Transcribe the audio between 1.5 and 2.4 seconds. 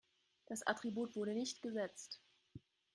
gesetzt.